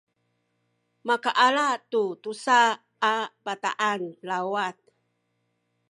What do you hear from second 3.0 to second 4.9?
a bataan lawat